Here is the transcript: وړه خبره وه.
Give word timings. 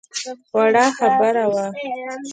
وړه 0.55 0.85
خبره 0.97 1.43
وه. 1.51 1.65